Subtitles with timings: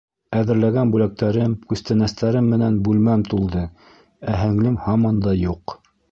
[0.37, 3.65] Әҙерләгән бүләктәрем, күстәнәстәрем менән бүлмәм тулды,
[4.31, 5.75] ә һеңлем һаман да юҡ.